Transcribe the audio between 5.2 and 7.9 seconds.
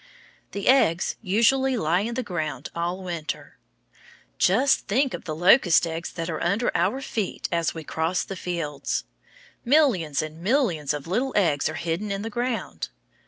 the locust eggs there are under our feet as we